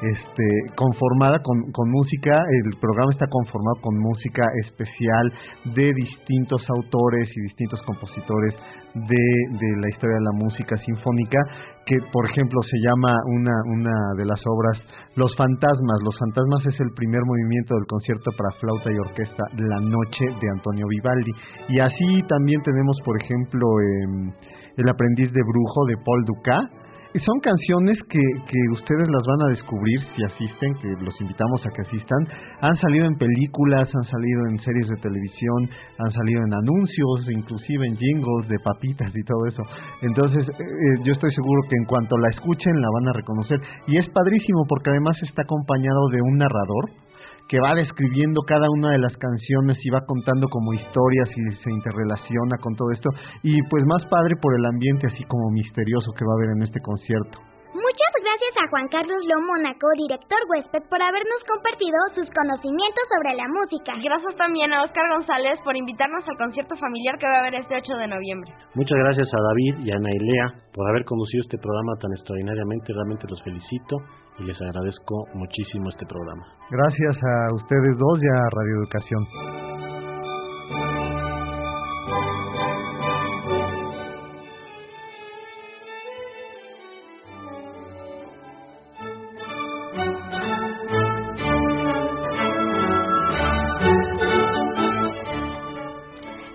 [0.02, 5.32] este, conformada con, con, música, el programa está conformado con música especial
[5.76, 8.56] de distintos autores y distintos compositores
[8.96, 9.26] de,
[9.62, 11.38] de la historia de la música sinfónica,
[11.86, 14.82] que por ejemplo se llama una, una de las obras
[15.16, 15.98] Los Fantasmas.
[16.04, 20.50] Los Fantasmas es el primer movimiento del concierto para flauta y orquesta La Noche de
[20.50, 21.32] Antonio Vivaldi.
[21.70, 24.34] Y así también tenemos, por ejemplo, em,
[24.78, 26.81] El aprendiz de brujo de Paul Dukas
[27.20, 31.70] son canciones que, que ustedes las van a descubrir si asisten, que los invitamos a
[31.76, 32.24] que asistan.
[32.62, 37.88] Han salido en películas, han salido en series de televisión, han salido en anuncios, inclusive
[37.88, 39.64] en jingles de papitas y todo eso.
[40.02, 43.60] Entonces, eh, eh, yo estoy seguro que en cuanto la escuchen la van a reconocer.
[43.88, 47.11] Y es padrísimo porque además está acompañado de un narrador
[47.52, 51.70] que va describiendo cada una de las canciones y va contando como historias y se
[51.70, 53.10] interrelaciona con todo esto.
[53.44, 56.64] Y pues más padre por el ambiente así como misterioso que va a haber en
[56.64, 57.44] este concierto.
[57.76, 63.48] Muchas gracias a Juan Carlos Lomónaco, director huésped, por habernos compartido sus conocimientos sobre la
[63.52, 64.00] música.
[64.00, 67.76] Gracias también a Oscar González por invitarnos al concierto familiar que va a haber este
[67.76, 68.48] 8 de noviembre.
[68.80, 72.96] Muchas gracias a David y a Ana por haber conducido este programa tan extraordinariamente.
[72.96, 74.00] Realmente los felicito
[74.42, 76.44] y les agradezco muchísimo este programa.
[76.70, 79.28] Gracias a ustedes dos y a Radio Educación.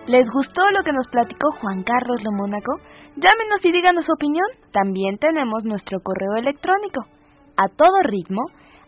[0.07, 2.79] ¿Les gustó lo que nos platicó Juan Carlos Lomónaco?
[3.17, 4.47] Llámenos y díganos su opinión.
[4.73, 7.07] También tenemos nuestro correo electrónico
[7.57, 8.43] a todo ritmo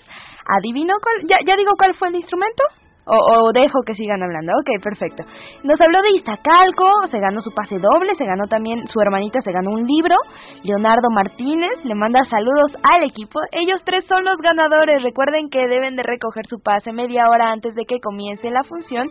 [0.46, 1.26] ¿Adivinó cuál?
[1.28, 2.62] ¿Ya, ya digo cuál fue el instrumento?
[3.06, 4.52] O, dejo que sigan hablando.
[4.60, 5.24] Ok, perfecto.
[5.62, 9.52] Nos habló de Iztacalco, se ganó su pase doble, se ganó también, su hermanita se
[9.52, 10.16] ganó un libro.
[10.62, 13.40] Leonardo Martínez le manda saludos al equipo.
[13.52, 15.02] Ellos tres son los ganadores.
[15.02, 19.08] Recuerden que deben de recoger su pase media hora antes de que comience la función,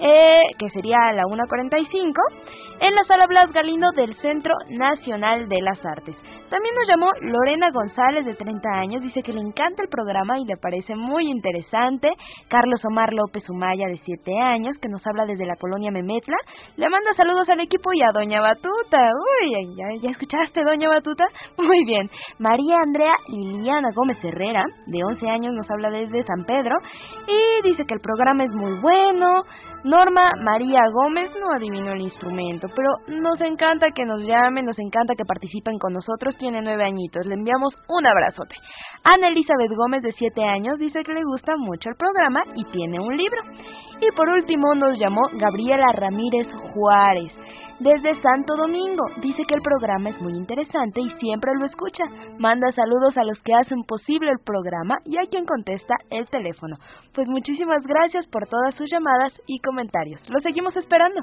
[0.00, 2.12] eh, que sería a la 1.45,
[2.80, 6.16] en la sala Blas Galindo del Centro Nacional de las Artes.
[6.50, 10.44] También nos llamó Lorena González, de 30 años, dice que le encanta el programa y
[10.44, 12.08] le parece muy interesante.
[12.48, 16.36] Carlos Omar López Umaya, de 7 años, que nos habla desde la colonia Memetla,
[16.76, 18.98] le manda saludos al equipo y a Doña Batuta.
[19.42, 21.24] Uy, ¿ya, ya escuchaste, Doña Batuta?
[21.58, 22.08] Muy bien.
[22.38, 26.76] María Andrea Liliana Gómez Herrera, de 11 años, nos habla desde San Pedro
[27.26, 29.42] y dice que el programa es muy bueno,
[29.86, 35.14] Norma María Gómez no adivinó el instrumento, pero nos encanta que nos llamen, nos encanta
[35.16, 38.56] que participen con nosotros, tiene nueve añitos, le enviamos un abrazote.
[39.04, 42.98] Ana Elizabeth Gómez, de siete años, dice que le gusta mucho el programa y tiene
[42.98, 43.40] un libro.
[44.00, 47.32] Y por último nos llamó Gabriela Ramírez Juárez
[47.78, 49.04] desde Santo Domingo.
[49.20, 52.04] Dice que el programa es muy interesante y siempre lo escucha.
[52.38, 56.76] Manda saludos a los que hacen posible el programa y a quien contesta el teléfono.
[57.14, 59.75] Pues muchísimas gracias por todas sus llamadas y comentarios.
[60.28, 61.22] Lo seguimos esperando.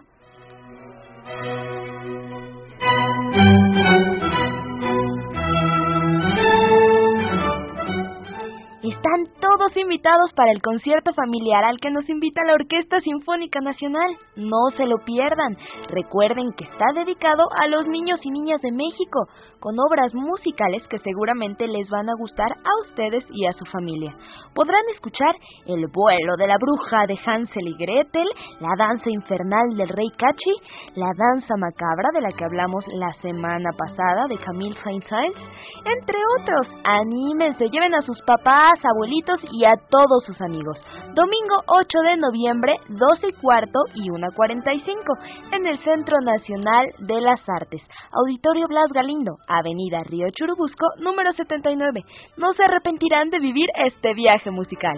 [8.83, 14.11] Están todos invitados para el concierto familiar al que nos invita la Orquesta Sinfónica Nacional.
[14.35, 15.55] No se lo pierdan.
[15.87, 19.29] Recuerden que está dedicado a los niños y niñas de México,
[19.61, 24.17] con obras musicales que seguramente les van a gustar a ustedes y a su familia.
[24.53, 25.33] Podrán escuchar
[25.65, 28.27] El vuelo de la bruja de Hansel y Gretel,
[28.59, 30.59] La danza infernal del rey Cachi,
[30.95, 35.37] La danza macabra de la que hablamos la semana pasada de Camille Saint-Saëns,
[35.85, 36.67] entre otros.
[36.83, 40.77] Anímense, lleven a sus papás abuelitos y a todos sus amigos.
[41.13, 47.41] Domingo 8 de noviembre, 12 y cuarto y 1.45 en el Centro Nacional de las
[47.47, 47.81] Artes.
[48.11, 52.01] Auditorio Blas Galindo, Avenida Río Churubusco, número 79.
[52.37, 54.97] No se arrepentirán de vivir este viaje musical.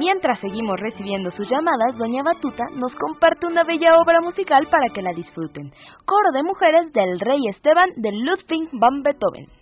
[0.00, 5.02] Mientras seguimos recibiendo sus llamadas, Doña Batuta nos comparte una bella obra musical para que
[5.02, 5.70] la disfruten.
[6.06, 9.59] Coro de mujeres del Rey Esteban de Ludwig van Beethoven.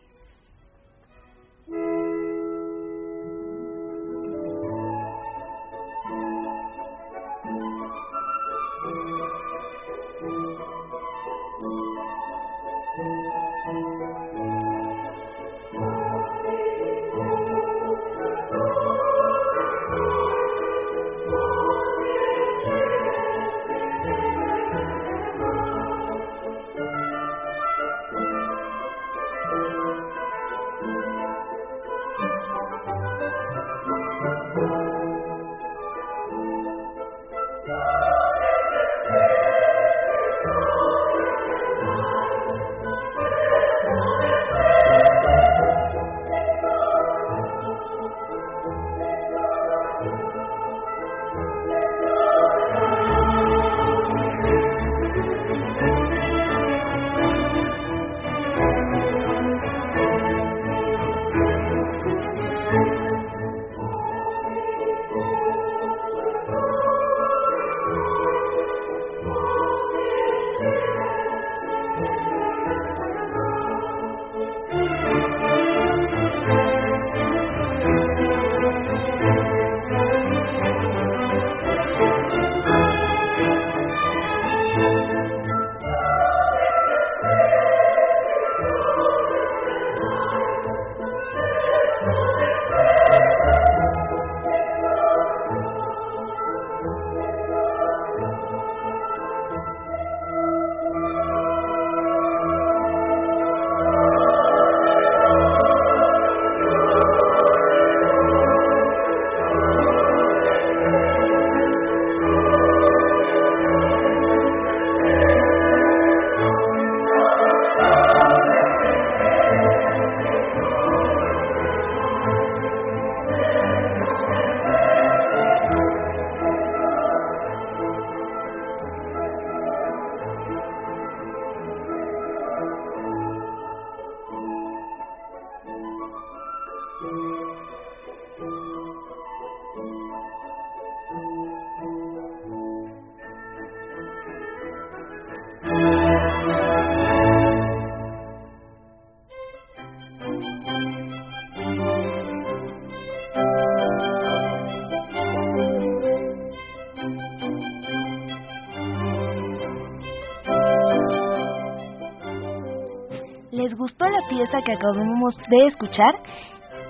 [164.62, 166.14] Que acabamos de escuchar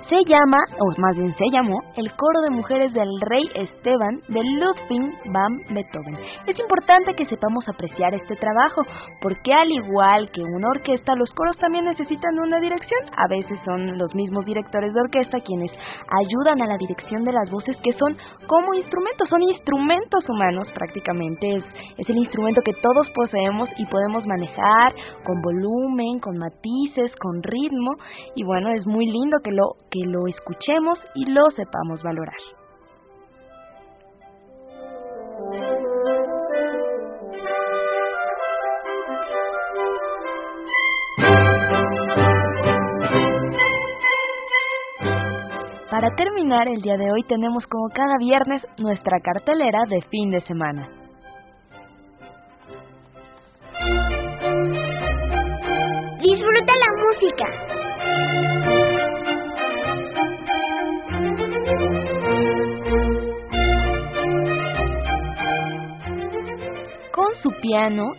[0.08, 4.42] se llama, o más bien se llamó, el coro de mujeres del rey Esteban de
[4.42, 6.16] Ludwig van Beethoven.
[6.46, 8.82] Es importante que sepamos apreciar este trabajo,
[9.20, 13.00] porque al igual que una orquesta, los coros también necesitan una dirección.
[13.16, 17.50] A veces son los mismos directores de orquesta quienes ayudan a la dirección de las
[17.50, 21.56] voces que son como instrumentos, son instrumentos humanos prácticamente.
[21.96, 24.94] Es, el instrumento que todos poseemos y podemos manejar
[25.24, 27.96] con volumen, con matices, con ritmo.
[28.34, 32.36] Y bueno, es muy lindo que lo lo escuchemos y lo sepamos valorar.
[45.90, 50.40] Para terminar el día de hoy tenemos como cada viernes nuestra cartelera de fin de
[50.42, 50.97] semana.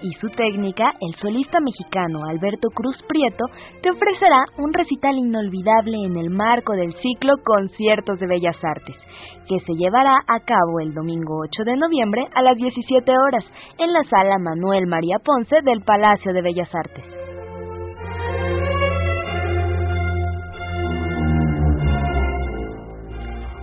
[0.03, 3.45] Y su técnica, el solista mexicano Alberto Cruz Prieto
[3.81, 8.95] te ofrecerá un recital inolvidable en el marco del ciclo Conciertos de Bellas Artes,
[9.47, 13.43] que se llevará a cabo el domingo 8 de noviembre a las 17 horas
[13.79, 17.18] en la sala Manuel María Ponce del Palacio de Bellas Artes.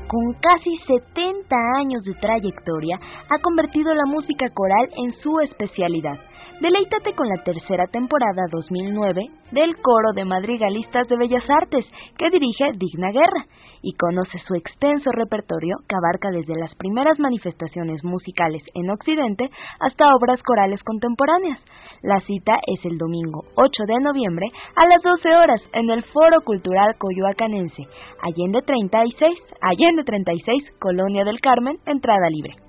[0.09, 2.99] Con casi 70 años de trayectoria,
[3.29, 6.19] ha convertido la música coral en su especialidad.
[6.61, 9.21] Deleítate con la tercera temporada 2009
[9.53, 11.85] del Coro de Madrigalistas de Bellas Artes
[12.17, 13.45] que dirige Digna Guerra
[13.83, 19.51] y conoce su extenso repertorio que abarca desde las primeras manifestaciones musicales en Occidente
[19.81, 21.61] hasta obras corales contemporáneas.
[22.03, 24.47] La cita es el domingo 8 de noviembre
[24.77, 27.85] a las 12 horas en el Foro Cultural Coyoacanense,
[28.23, 32.66] Allende 36, Allende 36, Colonia del Carmen, entrada libre.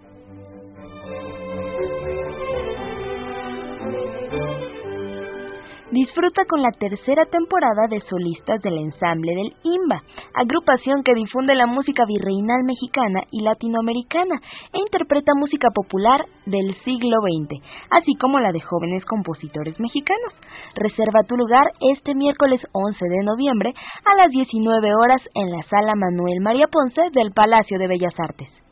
[5.92, 11.68] Disfruta con la tercera temporada de solistas del ensamble del IMBA, agrupación que difunde la
[11.68, 14.42] música virreinal mexicana y latinoamericana
[14.74, 17.62] e interpreta música popular del siglo XX,
[17.92, 20.34] así como la de jóvenes compositores mexicanos.
[20.76, 23.74] Reserva tu lugar este miércoles 11 de noviembre
[24.06, 28.67] a las 19 horas en la sala Manuel María Ponce del Palacio de Bellas Artes.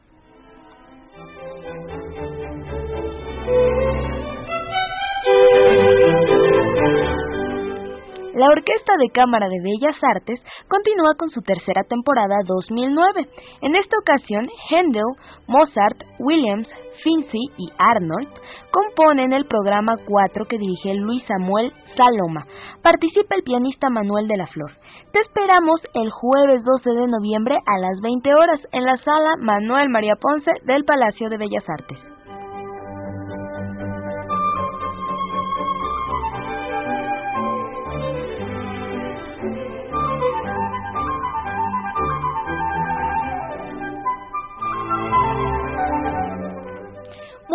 [8.36, 13.30] La Orquesta de Cámara de Bellas Artes continúa con su tercera temporada 2009.
[13.62, 15.08] En esta ocasión, Handel,
[15.48, 16.68] Mozart, Williams,
[17.02, 18.28] Finzi y Arnold
[18.72, 22.46] componen el programa 4 que dirige Luis Samuel Saloma.
[22.84, 24.72] Participa el pianista Manuel de la Flor.
[25.14, 29.88] Te esperamos el jueves 12 de noviembre a las 20 horas en la sala Manuel
[29.88, 32.15] María Ponce del Palacio de Bellas Artes.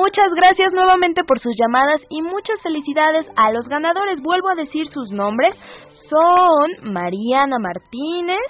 [0.01, 4.19] Muchas gracias nuevamente por sus llamadas y muchas felicidades a los ganadores.
[4.23, 5.55] Vuelvo a decir sus nombres.
[6.09, 8.41] Son Mariana Martínez,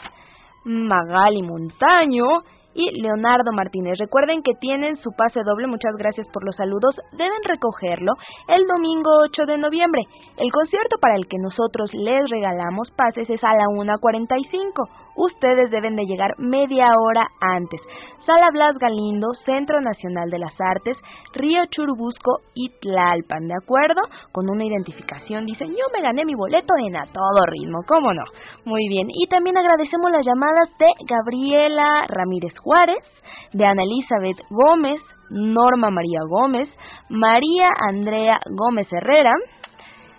[0.62, 2.44] Magali Montaño,
[2.74, 3.98] y Leonardo Martínez.
[3.98, 6.94] Recuerden que tienen su pase doble, muchas gracias por los saludos.
[7.12, 8.12] Deben recogerlo
[8.48, 10.02] el domingo 8 de noviembre.
[10.36, 14.88] El concierto para el que nosotros les regalamos pases es a la 1.45.
[15.16, 17.80] Ustedes deben de llegar media hora antes.
[18.26, 20.96] Sala Blas Galindo, Centro Nacional de las Artes,
[21.32, 24.02] Río Churubusco y Tlalpan, ¿de acuerdo?
[24.30, 28.22] Con una identificación, dicen, yo me gané mi boleto en a todo ritmo, ¿cómo no?
[28.66, 33.04] Muy bien, y también agradecemos las llamadas de Gabriela Ramírez Juárez,
[33.52, 35.00] de Ana Elizabeth Gómez,
[35.30, 36.68] Norma María Gómez,
[37.08, 39.32] María Andrea Gómez Herrera,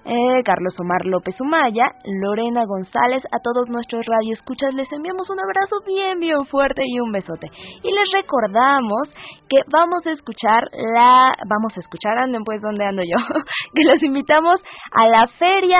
[0.06, 5.78] eh, Carlos Omar López Umaya, Lorena González, a todos nuestros radioescuchas les enviamos un abrazo
[5.86, 7.48] bien, bien fuerte y un besote.
[7.84, 9.10] Y les recordamos
[9.50, 13.18] que vamos a escuchar la, vamos a escuchar, anden pues donde ando yo,
[13.76, 14.56] que los invitamos
[14.92, 15.80] a la Feria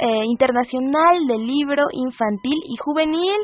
[0.00, 3.38] eh, Internacional del Libro Infantil y Juvenil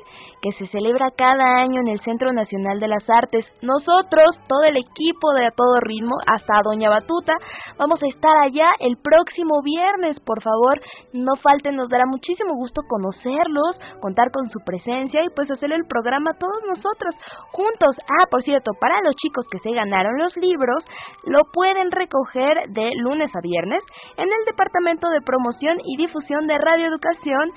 [0.45, 3.47] que se celebra cada año en el Centro Nacional de las Artes.
[3.63, 7.33] Nosotros, todo el equipo de A Todo Ritmo, hasta Doña Batuta,
[7.79, 10.81] vamos a estar allá el próximo viernes por favor,
[11.13, 15.87] no falten, nos dará muchísimo gusto conocerlos, contar con su presencia y pues hacer el
[15.87, 17.15] programa todos nosotros
[17.53, 17.97] juntos.
[18.09, 20.85] Ah, por cierto, para los chicos que se ganaron los libros,
[21.25, 23.83] lo pueden recoger de lunes a viernes
[24.17, 27.51] en el Departamento de Promoción y Difusión de Radio Educación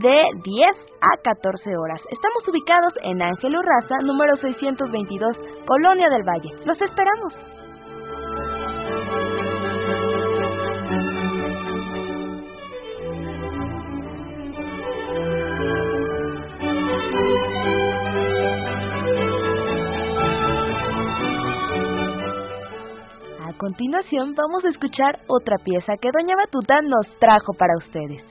[0.00, 2.00] de 10 a 14 horas.
[2.10, 5.36] Estamos ubicados en Ángel Urraza, número 622,
[5.66, 6.50] Colonia del Valle.
[6.64, 7.63] Los esperamos.
[23.74, 28.22] Continuación vamos a escuchar otra pieza que Doña Batuta nos trajo para ustedes.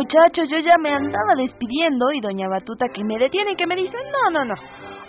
[0.00, 3.76] Muchachos, yo ya me andaba despidiendo y doña Batuta que me detiene y que me
[3.76, 4.54] dice, no, no, no.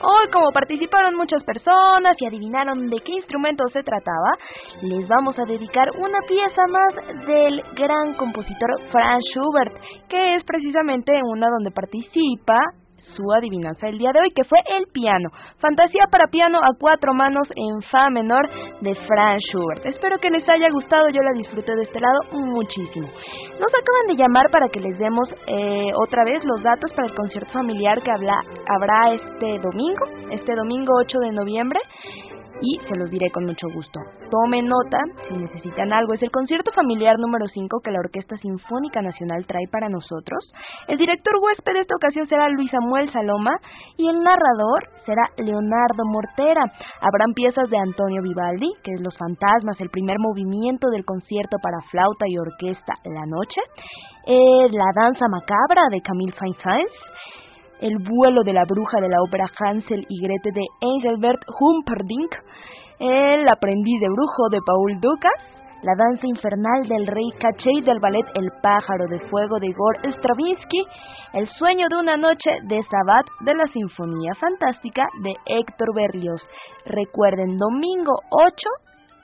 [0.03, 4.33] Hoy como participaron muchas personas y adivinaron de qué instrumento se trataba,
[4.81, 9.73] les vamos a dedicar una pieza más del gran compositor Franz Schubert,
[10.09, 12.59] que es precisamente una donde participa
[13.15, 15.29] su adivinanza del día de hoy, que fue el piano.
[15.59, 18.49] Fantasía para piano a cuatro manos en fa menor
[18.81, 19.85] de Franz Schubert.
[19.85, 23.07] Espero que les haya gustado, yo la disfruté de este lado muchísimo.
[23.07, 27.15] Nos acaban de llamar para que les demos eh, otra vez los datos para el
[27.15, 28.35] concierto familiar que habla,
[28.67, 31.79] habrá este domingo, este domingo 8 de noviembre
[32.61, 33.99] y se los diré con mucho gusto.
[34.29, 36.13] Tomen nota si necesitan algo.
[36.13, 40.51] Es el concierto familiar número 5 que la Orquesta Sinfónica Nacional trae para nosotros.
[40.87, 43.57] El director huésped de esta ocasión será Luis Samuel Saloma
[43.97, 46.63] y el narrador será Leonardo Mortera.
[47.01, 51.81] Habrán piezas de Antonio Vivaldi, que es Los Fantasmas, el primer movimiento del concierto para
[51.89, 53.61] flauta y orquesta La Noche,
[54.27, 56.91] eh, La Danza Macabra de Camille Saint-Saëns,
[57.81, 62.35] el vuelo de la bruja de la ópera Hansel y Grete de Engelbert Humperdinck,
[62.99, 65.33] El aprendiz de brujo de Paul Dukas,
[65.81, 70.83] la danza infernal del rey Cachet del ballet El pájaro de fuego de Igor Stravinsky,
[71.33, 76.41] El sueño de una noche de Sabat de la Sinfonía Fantástica de Héctor Berlioz.
[76.85, 78.53] Recuerden, domingo 8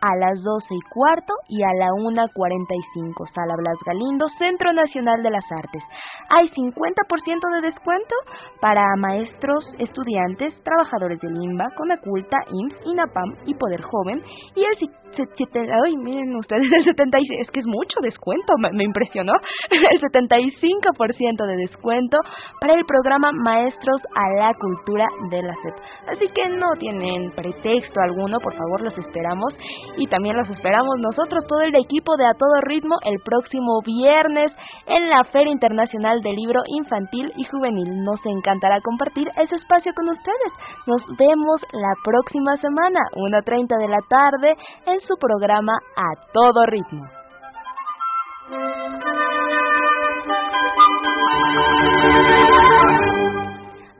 [0.02, 3.28] a las 12 y cuarto y a la 1.45.
[3.34, 5.84] Sala Blas Galindo, Centro Nacional de las Artes.
[6.30, 8.16] Hay 50% de descuento
[8.60, 14.24] para maestros, estudiantes, trabajadores del INBA, Conaculta, IMSS, INAPAM y Poder Joven.
[14.56, 14.78] Y el
[15.16, 19.34] ay, miren ustedes, el 76, es que es mucho descuento, me, impresionó.
[19.72, 22.18] El 75% de descuento
[22.60, 25.76] para el programa Maestros a la Cultura de la SEP.
[26.08, 29.54] Así que no tienen pretexto alguno, por favor, los esperamos
[29.98, 34.52] y también los esperamos nosotros, todo el equipo de A Todo Ritmo, el próximo viernes
[34.88, 38.04] en la Feria Internacional del Libro Infantil y Juvenil.
[38.04, 40.52] Nos encantará compartir ese espacio con ustedes.
[40.86, 44.54] Nos vemos la próxima semana, 1.30 de la tarde,
[44.86, 47.06] en su programa A Todo Ritmo.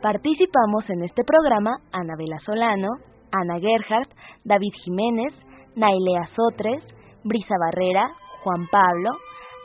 [0.02, 2.88] Participamos en este programa Anabela Solano,
[3.32, 4.10] Ana Gerhardt,
[4.46, 5.34] David Jiménez,
[5.76, 6.84] Nailea Sotres,
[7.24, 8.10] Brisa Barrera,
[8.44, 9.12] Juan Pablo,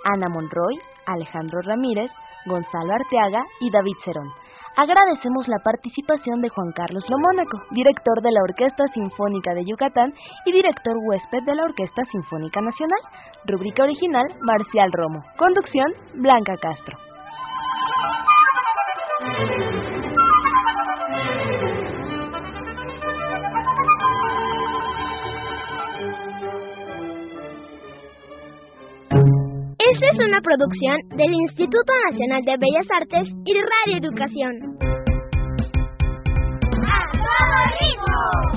[0.05, 2.11] Ana Monroy, Alejandro Ramírez,
[2.47, 4.42] Gonzalo Arteaga y David Cerón.
[4.77, 10.15] Agradecemos la participación de Juan Carlos Lomónaco, director de la Orquesta Sinfónica de Yucatán
[10.47, 12.99] y director huésped de la Orquesta Sinfónica Nacional.
[13.45, 15.23] Rúbrica original, Marcial Romo.
[15.37, 16.97] Conducción, Blanca Castro.
[29.93, 34.79] Esta es una producción del Instituto Nacional de Bellas Artes y Radio Educación.
[36.89, 38.52] ¡A todo ritmo!